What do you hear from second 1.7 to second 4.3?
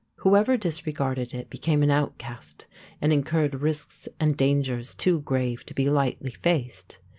an outcast and incurred risks